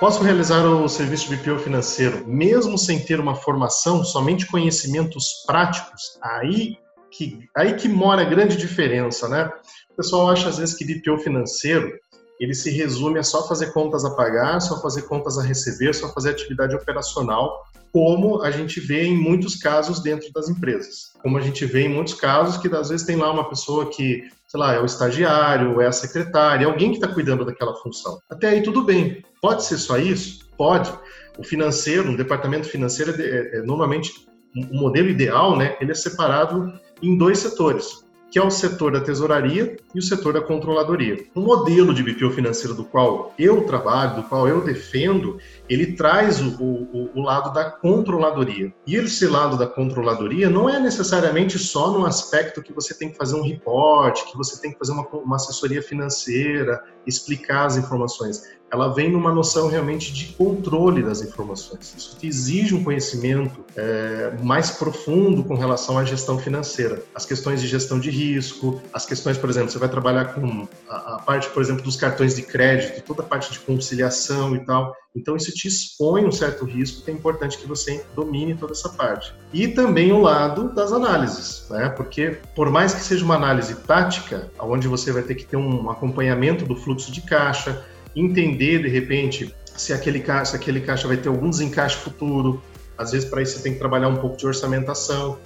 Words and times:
Posso 0.00 0.22
realizar 0.22 0.64
o 0.64 0.88
serviço 0.88 1.28
de 1.28 1.36
BPO 1.36 1.58
financeiro 1.58 2.24
mesmo 2.24 2.78
sem 2.78 3.00
ter 3.00 3.18
uma 3.18 3.34
formação, 3.34 4.04
somente 4.04 4.46
conhecimentos 4.46 5.42
práticos? 5.44 6.16
Aí 6.22 6.78
que, 7.10 7.48
aí 7.56 7.74
que 7.74 7.88
mora 7.88 8.22
a 8.22 8.24
grande 8.24 8.56
diferença, 8.56 9.28
né? 9.28 9.50
O 9.90 9.96
pessoal 9.96 10.30
acha 10.30 10.48
às 10.48 10.58
vezes 10.58 10.76
que 10.76 10.84
BPO 10.84 11.18
financeiro 11.18 11.92
ele 12.38 12.54
se 12.54 12.70
resume 12.70 13.18
a 13.18 13.24
só 13.24 13.48
fazer 13.48 13.72
contas 13.72 14.04
a 14.04 14.14
pagar, 14.14 14.60
só 14.60 14.80
fazer 14.80 15.02
contas 15.02 15.36
a 15.36 15.42
receber, 15.42 15.92
só 15.92 16.12
fazer 16.12 16.30
atividade 16.30 16.76
operacional, 16.76 17.64
como 17.92 18.42
a 18.42 18.52
gente 18.52 18.78
vê 18.78 19.02
em 19.04 19.16
muitos 19.16 19.56
casos 19.56 20.00
dentro 20.00 20.32
das 20.32 20.48
empresas. 20.48 21.12
Como 21.20 21.36
a 21.36 21.40
gente 21.40 21.66
vê 21.66 21.82
em 21.82 21.88
muitos 21.92 22.14
casos 22.14 22.56
que 22.56 22.72
às 22.72 22.90
vezes 22.90 23.04
tem 23.04 23.16
lá 23.16 23.32
uma 23.32 23.48
pessoa 23.48 23.90
que, 23.90 24.28
sei 24.48 24.58
lá, 24.58 24.74
é 24.74 24.80
o 24.80 24.86
estagiário, 24.86 25.80
é 25.80 25.86
a 25.86 25.92
secretária, 25.92 26.64
é 26.64 26.66
alguém 26.66 26.90
que 26.90 26.96
está 26.96 27.06
cuidando 27.06 27.44
daquela 27.44 27.76
função. 27.76 28.18
Até 28.30 28.48
aí 28.48 28.62
tudo 28.62 28.82
bem. 28.82 29.22
Pode 29.40 29.62
ser 29.64 29.76
só 29.76 29.98
isso? 29.98 30.48
Pode. 30.56 30.90
O 31.38 31.44
financeiro, 31.44 32.08
um 32.08 32.16
departamento 32.16 32.66
financeiro, 32.66 33.14
é, 33.20 33.24
é, 33.24 33.58
é 33.58 33.62
normalmente 33.62 34.26
o 34.56 34.74
um 34.74 34.80
modelo 34.80 35.08
ideal, 35.08 35.56
né? 35.56 35.76
Ele 35.80 35.92
é 35.92 35.94
separado 35.94 36.72
em 37.02 37.16
dois 37.16 37.38
setores 37.38 38.07
que 38.30 38.38
é 38.38 38.42
o 38.42 38.50
setor 38.50 38.92
da 38.92 39.00
tesouraria 39.00 39.76
e 39.94 39.98
o 39.98 40.02
setor 40.02 40.34
da 40.34 40.40
controladoria. 40.40 41.24
O 41.34 41.40
modelo 41.40 41.94
de 41.94 42.02
BPO 42.02 42.30
financeiro 42.30 42.74
do 42.74 42.84
qual 42.84 43.32
eu 43.38 43.64
trabalho, 43.64 44.16
do 44.16 44.22
qual 44.28 44.46
eu 44.46 44.62
defendo, 44.62 45.38
ele 45.68 45.94
traz 45.94 46.40
o, 46.40 46.48
o, 46.60 47.10
o, 47.14 47.22
lado 47.22 47.52
da 47.52 47.70
controladoria. 47.70 48.72
E 48.86 48.96
esse 48.96 49.26
lado 49.26 49.56
da 49.56 49.66
controladoria 49.66 50.50
não 50.50 50.68
é 50.68 50.78
necessariamente 50.78 51.58
só 51.58 51.90
no 51.90 52.04
aspecto 52.04 52.62
que 52.62 52.72
você 52.72 52.94
tem 52.94 53.10
que 53.10 53.16
fazer 53.16 53.34
um 53.34 53.42
report, 53.42 54.24
que 54.30 54.36
você 54.36 54.60
tem 54.60 54.72
que 54.72 54.78
fazer 54.78 54.92
uma, 54.92 55.06
uma 55.08 55.36
assessoria 55.36 55.82
financeira, 55.82 56.82
explicar 57.06 57.66
as 57.66 57.76
informações 57.76 58.57
ela 58.70 58.88
vem 58.88 59.10
numa 59.10 59.32
noção 59.32 59.68
realmente 59.68 60.12
de 60.12 60.26
controle 60.34 61.02
das 61.02 61.22
informações. 61.22 61.94
Isso 61.96 62.16
exige 62.22 62.74
um 62.74 62.84
conhecimento 62.84 63.64
é, 63.76 64.32
mais 64.42 64.70
profundo 64.70 65.42
com 65.42 65.54
relação 65.54 65.98
à 65.98 66.04
gestão 66.04 66.38
financeira. 66.38 67.02
As 67.14 67.24
questões 67.24 67.60
de 67.60 67.66
gestão 67.66 67.98
de 67.98 68.10
risco, 68.10 68.80
as 68.92 69.06
questões, 69.06 69.38
por 69.38 69.48
exemplo, 69.48 69.70
você 69.70 69.78
vai 69.78 69.88
trabalhar 69.88 70.34
com 70.34 70.68
a, 70.88 71.14
a 71.14 71.18
parte, 71.20 71.48
por 71.50 71.62
exemplo, 71.62 71.82
dos 71.82 71.96
cartões 71.96 72.36
de 72.36 72.42
crédito, 72.42 73.02
toda 73.02 73.22
a 73.22 73.26
parte 73.26 73.52
de 73.52 73.58
conciliação 73.60 74.54
e 74.54 74.64
tal. 74.64 74.94
Então, 75.16 75.34
isso 75.36 75.50
te 75.52 75.66
expõe 75.66 76.24
um 76.24 76.30
certo 76.30 76.64
risco 76.64 77.02
que 77.02 77.10
é 77.10 77.14
importante 77.14 77.58
que 77.58 77.66
você 77.66 78.04
domine 78.14 78.54
toda 78.54 78.72
essa 78.72 78.90
parte. 78.90 79.34
E 79.52 79.66
também 79.66 80.12
o 80.12 80.20
lado 80.20 80.72
das 80.74 80.92
análises, 80.92 81.66
né? 81.70 81.88
Porque, 81.88 82.38
por 82.54 82.70
mais 82.70 82.94
que 82.94 83.00
seja 83.00 83.24
uma 83.24 83.34
análise 83.34 83.74
tática, 83.74 84.50
onde 84.60 84.86
você 84.86 85.10
vai 85.10 85.22
ter 85.22 85.34
que 85.34 85.44
ter 85.44 85.56
um 85.56 85.90
acompanhamento 85.90 86.64
do 86.64 86.76
fluxo 86.76 87.10
de 87.10 87.22
caixa, 87.22 87.84
entender 88.20 88.82
de 88.82 88.88
repente 88.88 89.54
se 89.76 89.92
aquele 89.92 90.20
caixa, 90.20 90.52
se 90.52 90.56
aquele 90.56 90.80
caixa 90.80 91.06
vai 91.06 91.16
ter 91.16 91.28
algum 91.28 91.48
desencaixe 91.50 91.96
futuro. 91.96 92.62
Às 92.96 93.12
vezes 93.12 93.28
para 93.28 93.42
isso 93.42 93.56
você 93.56 93.62
tem 93.62 93.74
que 93.74 93.78
trabalhar 93.78 94.08
um 94.08 94.16
pouco 94.16 94.36
de 94.36 94.46
orçamentação, 94.46 95.38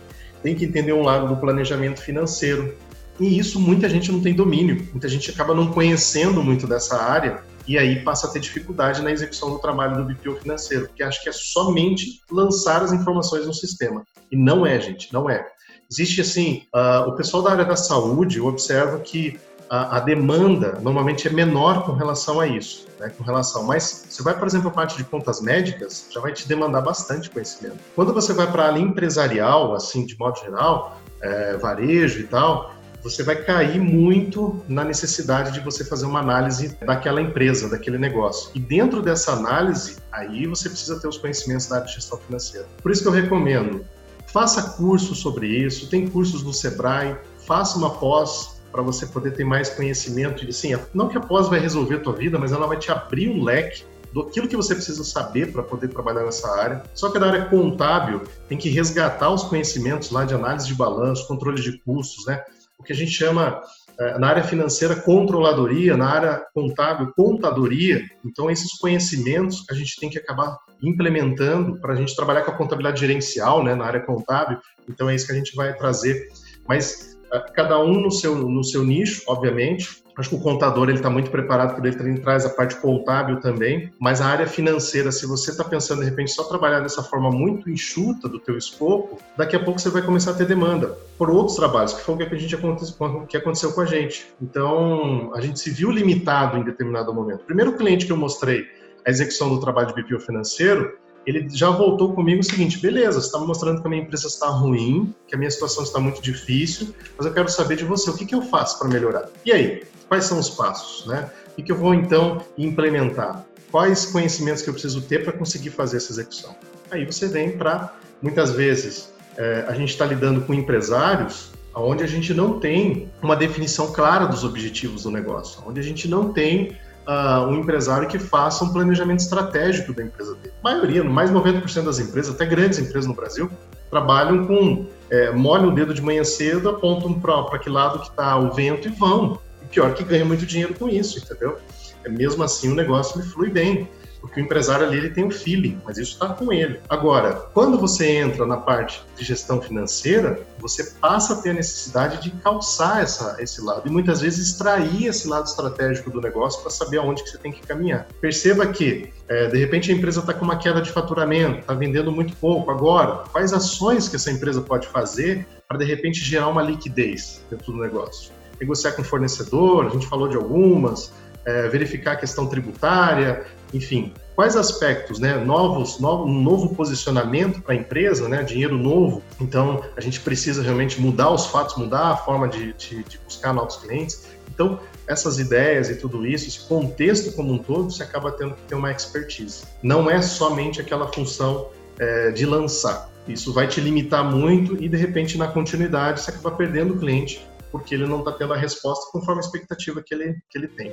tem 0.43 0.55
que 0.55 0.65
entender 0.65 0.93
um 0.93 1.03
lado 1.03 1.29
do 1.29 1.37
planejamento 1.37 2.01
financeiro. 2.01 2.75
E 3.21 3.39
isso 3.39 3.61
muita 3.61 3.89
gente 3.89 4.11
não 4.11 4.21
tem 4.21 4.35
domínio, 4.35 4.89
muita 4.91 5.09
gente 5.09 5.31
acaba 5.31 5.55
não 5.55 5.71
conhecendo 5.71 6.43
muito 6.43 6.67
dessa 6.67 6.97
área 6.97 7.43
e 7.67 7.79
aí 7.79 8.03
passa 8.03 8.27
a 8.27 8.31
ter 8.31 8.41
dificuldade 8.41 9.03
na 9.03 9.13
execução 9.13 9.51
do 9.51 9.59
trabalho 9.59 9.97
do 9.97 10.05
BPO 10.05 10.41
financeiro, 10.41 10.87
porque 10.87 11.03
acha 11.03 11.23
que 11.23 11.29
é 11.29 11.33
somente 11.33 12.21
lançar 12.31 12.83
as 12.83 12.93
informações 12.93 13.47
no 13.47 13.55
sistema. 13.55 14.05
E 14.31 14.37
não 14.37 14.67
é, 14.67 14.81
gente, 14.81 15.13
não 15.13 15.31
é. 15.31 15.47
Existe 15.91 16.23
assim, 16.23 16.63
uh, 16.75 17.09
o 17.11 17.17
pessoal 17.17 17.43
da 17.43 17.53
área 17.53 17.65
da 17.65 17.77
saúde, 17.77 18.39
eu 18.39 18.47
observo 18.47 19.01
que 19.01 19.39
a, 19.73 19.97
a, 19.97 20.01
demanda 20.01 20.79
normalmente 20.83 21.27
é 21.27 21.31
menor 21.31 21.87
com 21.87 21.93
relação 21.93 22.39
a 22.39 22.47
isso, 22.47 22.87
né, 23.01 23.09
com 23.09 23.25
relação. 23.25 23.65
Mas 23.65 24.05
você 24.07 24.23
vai, 24.23 24.39
por 24.39 24.47
exemplo, 24.47 24.69
a 24.69 24.71
parte 24.71 24.99
de 24.99 25.05
contas 25.05 25.41
médicas, 25.41 26.09
já 26.11 26.21
vai 26.21 26.31
te 26.31 26.47
demandar 26.47 26.83
bastante 26.83 27.31
conhecimento. 27.31 27.79
Quando 27.97 28.13
você 28.13 28.35
vai 28.35 28.53
para 28.53 28.65
a 28.65 28.67
área 28.67 28.79
empresarial, 28.79 29.75
assim, 29.75 30.05
de 30.05 30.15
modo 30.19 30.39
geral, 30.41 31.01
é, 31.23 31.57
varejo 31.57 32.21
e 32.21 32.25
tal, 32.25 32.75
você 33.03 33.23
vai 33.23 33.35
cair 33.35 33.81
muito 33.81 34.63
na 34.69 34.85
necessidade 34.85 35.53
de 35.53 35.61
você 35.61 35.87
fazer 35.87 36.05
uma 36.05 36.21
análise 36.21 36.77
daquela 36.85 37.23
empresa, 37.23 37.67
daquele 37.67 37.97
negócio. 37.97 38.51
E 38.55 38.61
dentro 38.61 39.01
dessa 39.01 39.33
análise, 39.33 39.97
aí 40.13 40.47
você 40.47 40.69
precisa 40.69 41.01
ter 41.01 41.09
os 41.09 41.17
conhecimentos 41.17 41.67
da 41.67 41.77
área 41.77 41.89
de 41.89 41.95
gestão 41.95 42.19
financeira. 42.19 42.67
Por 42.83 42.93
isso 42.93 43.01
que 43.01 43.09
eu 43.09 43.13
recomendo, 43.13 43.87
faça 44.27 44.77
curso 44.77 45.15
sobre 45.15 45.47
isso, 45.47 45.89
tem 45.89 46.07
cursos 46.07 46.43
no 46.43 46.53
Sebrae, 46.53 47.17
faça 47.47 47.79
uma 47.79 47.89
pós 47.89 48.52
para 48.73 48.83
você 48.83 49.07
poder 49.07 49.33
ter 49.33 49.45
mais 49.45 49.69
conhecimento. 49.69 50.45
E 50.45 50.49
assim, 50.49 50.75
não 50.95 51.09
que 51.09 51.17
a 51.17 51.21
pós 51.21 51.49
vai 51.49 51.61
resolver 51.61 51.97
a 51.97 52.01
tua 52.01 52.15
vida, 52.15 52.39
mas 52.39 52.51
ela 52.51 52.67
vai 52.67 52.79
te 52.79 52.91
abrir 52.91 53.29
um 53.29 53.45
leque 53.45 53.85
do 54.13 54.23
aquilo 54.23 54.49
que 54.49 54.57
você 54.57 54.75
precisa 54.75 55.05
saber 55.05 55.53
para 55.53 55.63
poder 55.63 55.89
trabalhar 55.89 56.25
nessa 56.25 56.49
área. 56.51 56.83
Só 56.95 57.11
que 57.11 57.19
na 57.19 57.27
área 57.29 57.45
contábil 57.47 58.23
tem 58.49 58.59
que 58.59 58.69
resgatar 58.69 59.31
os 59.31 59.45
conhecimentos 59.45 60.11
lá 60.11 60.25
de 60.25 60.35
análise 60.35 60.67
de 60.67 60.75
balanço, 60.75 61.27
controle 61.27 61.61
de 61.61 61.79
custos, 61.79 62.27
né? 62.27 62.43
O 62.79 62.83
que 62.83 62.93
a 62.93 62.97
gente 62.97 63.13
chama 63.13 63.63
eh, 63.99 64.19
na 64.19 64.29
área 64.29 64.43
financeira 64.43 64.97
controladoria, 64.97 65.97
na 65.97 66.09
área 66.09 66.45
contábil 66.55 67.13
contadoria. 67.15 68.03
Então 68.25 68.51
esses 68.51 68.73
conhecimentos 68.79 69.65
a 69.71 69.75
gente 69.75 69.99
tem 69.99 70.11
que 70.11 70.19
acabar 70.19 70.59
implementando 70.83 71.81
para 71.81 71.93
a 71.93 71.97
gente 71.97 72.15
trabalhar 72.17 72.43
com 72.43 72.51
a 72.51 72.57
contabilidade 72.57 73.01
gerencial, 73.01 73.63
né, 73.63 73.75
na 73.75 73.85
área 73.85 74.01
contábil. 74.01 74.59
Então 74.89 75.09
é 75.09 75.15
isso 75.15 75.27
que 75.27 75.33
a 75.33 75.37
gente 75.37 75.55
vai 75.55 75.75
trazer. 75.75 76.29
Mas 76.67 77.12
cada 77.41 77.81
um 77.81 78.01
no 78.01 78.11
seu, 78.11 78.37
no 78.37 78.63
seu 78.63 78.85
nicho, 78.85 79.23
obviamente. 79.27 80.03
Acho 80.17 80.29
que 80.29 80.35
o 80.35 80.41
contador 80.41 80.91
ele 80.91 80.99
está 80.99 81.09
muito 81.09 81.31
preparado 81.31 81.75
porque 81.75 81.89
ele 81.89 82.19
traz 82.21 82.45
a 82.45 82.51
parte 82.51 82.77
contábil 82.77 83.41
também, 83.41 83.91
mas 83.99 84.21
a 84.21 84.27
área 84.27 84.47
financeira, 84.47 85.11
se 85.11 85.27
você 85.27 85.51
está 85.51 85.65
pensando 85.65 86.01
de 86.01 86.05
repente 86.05 86.33
só 86.33 86.45
trabalhar 86.45 86.81
dessa 86.81 87.03
forma 87.03 87.31
muito 87.31 87.71
enxuta 87.71 88.29
do 88.29 88.39
teu 88.39 88.59
escopo, 88.59 89.19
daqui 89.39 89.57
a 89.57 89.61
pouco 89.61 89.81
você 89.81 89.89
vai 89.89 90.03
começar 90.03 90.33
a 90.33 90.35
ter 90.35 90.45
demanda 90.45 90.99
por 91.17 91.31
outros 91.31 91.57
trabalhos, 91.57 91.95
que 91.95 92.03
foi 92.03 92.15
o 92.15 92.19
que 92.19 92.25
a 92.25 92.39
gente 92.39 92.55
aconteceu, 92.55 93.27
que 93.27 93.37
aconteceu 93.39 93.73
com 93.73 93.81
a 93.81 93.87
gente. 93.87 94.27
Então 94.43 95.33
a 95.35 95.41
gente 95.41 95.59
se 95.59 95.71
viu 95.71 95.91
limitado 95.91 96.59
em 96.59 96.63
determinado 96.63 97.15
momento. 97.15 97.45
Primeiro 97.45 97.75
cliente 97.75 98.05
que 98.05 98.13
eu 98.13 98.17
mostrei 98.17 98.67
a 99.07 99.11
execução 99.11 99.49
do 99.49 99.61
trabalho 99.61 99.89
de 99.89 100.03
BPO 100.03 100.21
financeiro, 100.21 100.97
ele 101.27 101.49
já 101.49 101.71
voltou 101.71 102.13
comigo 102.15 102.41
o 102.41 102.45
seguinte: 102.45 102.79
beleza, 102.79 103.21
você 103.21 103.27
está 103.27 103.39
me 103.39 103.47
mostrando 103.47 103.81
que 103.81 103.87
a 103.87 103.91
minha 103.91 104.03
empresa 104.03 104.27
está 104.27 104.49
ruim, 104.49 105.15
que 105.27 105.35
a 105.35 105.39
minha 105.39 105.51
situação 105.51 105.85
está 105.85 106.01
muito 106.01 106.21
difícil, 106.21 106.95
mas 107.17 107.27
eu 107.27 107.33
quero 107.33 107.49
saber 107.49 107.77
de 107.77 107.85
você, 107.85 108.11
o 108.11 108.15
que, 108.15 108.27
que 108.27 108.35
eu 108.35 108.43
faço 108.43 108.79
para 108.79 108.89
melhorar? 108.89 109.29
E 109.45 109.53
aí, 109.53 109.83
quais 110.09 110.25
são 110.25 110.39
os 110.39 110.51
passos? 110.51 111.07
Né? 111.07 111.31
O 111.57 111.63
que, 111.63 111.71
eu 111.71 111.77
vou 111.77 111.95
então 111.95 112.41
implementar? 112.57 113.45
Quais 113.71 114.07
conhecimentos 114.07 114.63
que 114.63 114.69
eu 114.69 114.75
preciso 114.75 115.01
ter 115.03 115.25
para 115.25 115.33
conseguir 115.33 115.71
fazer 115.71 115.97
essa 115.99 116.13
execução? 116.13 116.55
Aí 116.91 117.07
você 117.07 117.27
vem 117.27 117.57
para, 117.57 117.95
muitas 118.21 118.51
vezes, 118.51 119.13
é, 119.37 119.65
a 119.67 119.75
gente 119.75 119.91
está 119.91 120.05
lidando 120.05 120.43
com 120.43 120.53
empresários 120.53 121.51
onde 121.75 122.05
a 122.05 122.07
gente 122.07 122.35
não 122.35 122.61
tem 122.61 123.11
uma 123.23 123.35
definição 123.35 123.93
clara 123.93 124.27
dos 124.27 124.45
objetivos 124.45 125.05
do 125.05 125.11
negócio, 125.11 125.63
onde 125.67 125.81
a 125.81 125.83
gente 125.83 126.07
não 126.07 126.33
tem 126.33 126.77
uh, 127.07 127.47
um 127.47 127.57
empresário 127.57 128.09
que 128.09 128.19
faça 128.19 128.65
um 128.65 128.73
planejamento 128.73 129.21
estratégico 129.21 129.93
da 129.93 130.03
empresa 130.03 130.35
dele. 130.37 130.55
A 130.63 130.71
maioria, 130.71 131.05
mais 131.05 131.31
de 131.31 131.37
90% 131.37 131.85
das 131.85 131.99
empresas, 131.99 132.35
até 132.35 132.45
grandes 132.47 132.79
empresas 132.79 133.07
no 133.07 133.15
Brasil, 133.15 133.51
trabalham 133.91 134.47
com 134.47 134.87
é, 135.11 135.31
molham 135.31 135.69
o 135.69 135.75
dedo 135.75 135.93
de 135.93 136.01
manhã 136.01 136.25
cedo, 136.25 136.71
apontam 136.71 137.21
para 137.21 137.59
que 137.59 137.69
lado 137.69 138.01
que 138.01 138.09
está 138.09 138.37
o 138.39 138.51
vento 138.53 138.89
e 138.89 138.91
vão. 138.91 139.39
E 139.63 139.67
pior 139.67 139.93
que 139.93 140.03
ganha 140.03 140.25
muito 140.25 140.47
dinheiro 140.47 140.75
com 140.75 140.89
isso, 140.89 141.19
entendeu? 141.19 141.59
É, 142.03 142.09
mesmo 142.09 142.43
assim 142.43 142.73
o 142.73 142.75
negócio 142.75 143.21
ele 143.21 143.29
flui 143.29 143.51
bem 143.51 143.89
porque 144.23 144.41
o 144.41 144.45
empresário 144.45 144.87
ali 144.87 144.97
ele 144.97 145.11
tem 145.11 145.25
o 145.25 145.31
feeling, 145.31 145.79
mas 145.85 145.99
isso 145.99 146.13
está 146.13 146.29
com 146.29 146.53
ele. 146.53 146.81
Agora, 146.89 147.33
quando 147.53 147.77
você 147.77 148.07
entra 148.07 148.47
na 148.47 148.57
parte 148.57 149.03
de 149.19 149.25
gestão 149.25 149.61
financeira, 149.61 150.41
você 150.61 150.93
passa 151.01 151.35
a 151.35 151.37
ter 151.43 151.51
a 151.51 151.55
necessidade 151.55 152.23
de 152.23 152.31
calçar 152.41 153.03
essa, 153.03 153.37
esse 153.41 153.61
lado 153.61 153.83
e 153.85 153.91
muitas 153.91 154.21
vezes 154.21 154.47
extrair 154.47 155.07
esse 155.07 155.27
lado 155.27 155.47
estratégico 155.47 156.09
do 156.09 156.21
negócio 156.21 156.63
para 156.63 156.71
saber 156.71 156.99
aonde 156.99 157.25
que 157.25 157.31
você 157.31 157.39
tem 157.39 157.51
que 157.51 157.67
caminhar. 157.67 158.07
Perceba 158.21 158.65
que, 158.69 159.13
é, 159.29 159.49
de 159.49 159.59
repente, 159.59 159.91
a 159.91 159.95
empresa 159.95 160.21
está 160.21 160.33
com 160.33 160.45
uma 160.45 160.57
queda 160.57 160.81
de 160.81 160.91
faturamento, 160.91 161.59
está 161.59 161.75
vendendo 161.75 162.13
muito 162.13 162.37
pouco. 162.37 162.71
Agora, 162.71 163.25
quais 163.33 163.53
ações 163.53 164.09
que 164.09 164.15
essa 164.15 164.31
empresa 164.31 164.61
pode 164.61 164.87
fazer 164.87 165.45
para, 165.67 165.79
de 165.79 165.85
repente, 165.85 166.21
gerar 166.21 166.47
uma 166.49 166.63
liquidez 166.63 167.45
dentro 167.51 167.73
do 167.73 167.79
negócio? 167.81 168.31
Negociar 168.61 168.93
com 168.93 169.03
fornecedor, 169.03 169.87
a 169.87 169.89
gente 169.89 170.07
falou 170.07 170.29
de 170.29 170.37
algumas, 170.37 171.13
é, 171.45 171.69
verificar 171.69 172.13
a 172.13 172.17
questão 172.17 172.47
tributária, 172.47 173.45
enfim, 173.73 174.13
quais 174.35 174.57
aspectos, 174.57 175.19
né, 175.19 175.37
novos, 175.37 175.99
novo, 175.99 176.25
um 176.25 176.43
novo 176.43 176.75
posicionamento 176.75 177.61
para 177.63 177.75
a 177.75 177.77
empresa, 177.77 178.29
né, 178.29 178.43
dinheiro 178.43 178.77
novo. 178.77 179.23
Então, 179.41 179.83
a 179.97 180.01
gente 180.01 180.21
precisa 180.21 180.63
realmente 180.63 181.01
mudar 181.01 181.31
os 181.31 181.47
fatos, 181.47 181.77
mudar 181.77 182.09
a 182.09 182.17
forma 182.17 182.49
de, 182.49 182.73
de, 182.75 183.03
de 183.03 183.19
buscar 183.19 183.53
novos 183.53 183.77
clientes. 183.77 184.27
Então, 184.49 184.79
essas 185.07 185.39
ideias 185.39 185.89
e 185.91 185.97
tudo 185.97 186.27
isso, 186.27 186.49
esse 186.49 186.61
contexto 186.61 187.33
como 187.33 187.53
um 187.53 187.59
todo, 187.59 187.91
você 187.91 188.03
acaba 188.03 188.31
tendo 188.33 188.55
que 188.55 188.63
ter 188.63 188.75
uma 188.75 188.91
expertise. 188.91 189.65
Não 189.83 190.11
é 190.11 190.21
somente 190.21 190.81
aquela 190.81 191.09
função 191.13 191.69
é, 191.99 192.31
de 192.31 192.47
lançar. 192.47 193.11
Isso 193.27 193.53
vai 193.53 193.69
te 193.69 193.81
limitar 193.81 194.25
muito 194.25 194.83
e, 194.83 194.89
de 194.89 194.97
repente, 194.97 195.39
na 195.39 195.47
continuidade, 195.47 196.21
você 196.21 196.31
acaba 196.31 196.51
perdendo 196.51 196.95
o 196.95 196.99
cliente 196.99 197.47
porque 197.73 197.95
ele 197.95 198.07
não 198.07 198.19
está 198.19 198.31
tendo 198.33 198.53
a 198.53 198.57
resposta 198.57 199.11
conforme 199.11 199.41
a 199.41 199.45
expectativa 199.45 200.03
que 200.03 200.15
ele, 200.15 200.37
que 200.51 200.59
ele 200.59 200.69
tem. 200.69 200.93